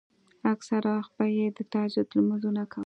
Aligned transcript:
اکثره 0.53 0.89
وخت 0.97 1.11
به 1.17 1.25
يې 1.37 1.47
د 1.57 1.59
تهجد 1.71 2.07
لمونځونه 2.17 2.61
کول. 2.71 2.79